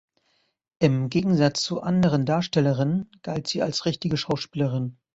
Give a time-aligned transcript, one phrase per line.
[0.79, 4.97] Im Gegensatz zu anderen Darstellerinnen galt sie als richtige Schauspielerin.